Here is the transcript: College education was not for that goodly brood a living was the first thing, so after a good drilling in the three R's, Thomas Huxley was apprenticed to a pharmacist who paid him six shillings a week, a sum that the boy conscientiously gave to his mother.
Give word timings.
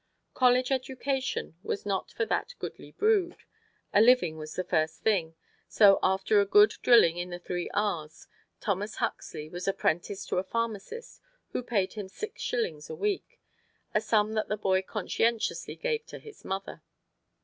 College 0.33 0.71
education 0.71 1.57
was 1.61 1.85
not 1.85 2.09
for 2.09 2.25
that 2.25 2.55
goodly 2.57 2.91
brood 2.91 3.37
a 3.93 4.01
living 4.01 4.35
was 4.35 4.55
the 4.55 4.63
first 4.63 5.03
thing, 5.03 5.35
so 5.67 5.99
after 6.01 6.41
a 6.41 6.45
good 6.47 6.73
drilling 6.81 7.17
in 7.17 7.29
the 7.29 7.37
three 7.37 7.69
R's, 7.75 8.25
Thomas 8.59 8.95
Huxley 8.95 9.47
was 9.47 9.67
apprenticed 9.67 10.27
to 10.29 10.39
a 10.39 10.43
pharmacist 10.43 11.21
who 11.51 11.61
paid 11.61 11.93
him 11.93 12.07
six 12.09 12.41
shillings 12.41 12.89
a 12.89 12.95
week, 12.95 13.39
a 13.93 14.01
sum 14.01 14.33
that 14.33 14.47
the 14.47 14.57
boy 14.57 14.81
conscientiously 14.81 15.75
gave 15.75 16.07
to 16.07 16.17
his 16.17 16.43
mother. 16.43 16.81